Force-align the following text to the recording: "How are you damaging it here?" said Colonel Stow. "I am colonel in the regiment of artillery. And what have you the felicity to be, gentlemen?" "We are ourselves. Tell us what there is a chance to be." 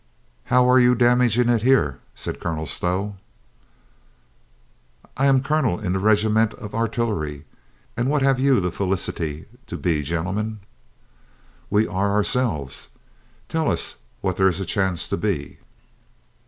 "How 0.45 0.67
are 0.67 0.79
you 0.79 0.95
damaging 0.95 1.47
it 1.47 1.61
here?" 1.61 1.99
said 2.15 2.39
Colonel 2.39 2.65
Stow. 2.65 3.17
"I 5.15 5.27
am 5.27 5.43
colonel 5.43 5.79
in 5.79 5.93
the 5.93 5.99
regiment 5.99 6.55
of 6.55 6.73
artillery. 6.73 7.45
And 7.95 8.09
what 8.09 8.23
have 8.23 8.39
you 8.39 8.59
the 8.59 8.71
felicity 8.71 9.45
to 9.67 9.77
be, 9.77 10.01
gentlemen?" 10.01 10.61
"We 11.69 11.87
are 11.87 12.13
ourselves. 12.15 12.87
Tell 13.47 13.69
us 13.71 13.97
what 14.21 14.37
there 14.37 14.47
is 14.47 14.59
a 14.59 14.65
chance 14.65 15.07
to 15.07 15.17
be." 15.17 15.59